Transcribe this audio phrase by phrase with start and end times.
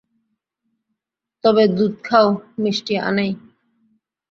[1.43, 2.27] তবে দুধ খাও,
[2.57, 3.31] মিষ্টি আনাই।